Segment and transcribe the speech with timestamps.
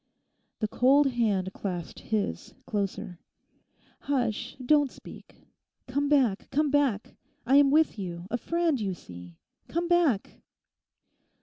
[0.61, 3.19] The cold hand clasped his closer.
[3.99, 5.45] 'Hush, don't speak!
[5.85, 7.13] Come back; come back.
[7.45, 9.35] I am with you, a friend, you see;
[9.67, 10.41] come back.